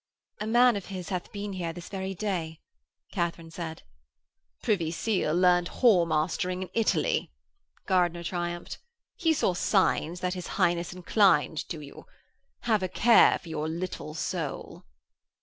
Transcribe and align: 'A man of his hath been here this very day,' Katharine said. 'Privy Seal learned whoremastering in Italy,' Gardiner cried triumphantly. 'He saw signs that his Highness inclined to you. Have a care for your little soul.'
'A 0.39 0.47
man 0.47 0.75
of 0.75 0.87
his 0.87 1.09
hath 1.09 1.31
been 1.31 1.53
here 1.53 1.71
this 1.71 1.87
very 1.87 2.15
day,' 2.15 2.59
Katharine 3.11 3.51
said. 3.51 3.83
'Privy 4.63 4.89
Seal 4.89 5.35
learned 5.35 5.67
whoremastering 5.67 6.63
in 6.63 6.71
Italy,' 6.73 7.31
Gardiner 7.85 8.21
cried 8.23 8.29
triumphantly. 8.29 8.77
'He 9.17 9.31
saw 9.31 9.53
signs 9.53 10.21
that 10.21 10.33
his 10.33 10.47
Highness 10.57 10.91
inclined 10.91 11.59
to 11.69 11.81
you. 11.85 12.07
Have 12.61 12.81
a 12.81 12.89
care 12.89 13.37
for 13.37 13.49
your 13.49 13.67
little 13.69 14.15
soul.' 14.15 14.85